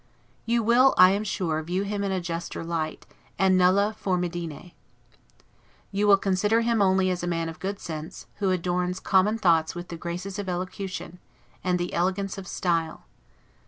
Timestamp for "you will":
0.47-0.95, 5.91-6.17